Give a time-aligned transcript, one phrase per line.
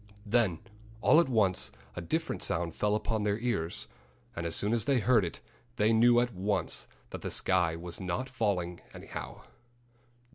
[0.25, 0.57] Then
[0.99, 3.87] all at once a different sound fell upon their ears.
[4.35, 5.41] And as soon as they heard it
[5.75, 9.43] they knew at once that the sky was not falling, anyhow.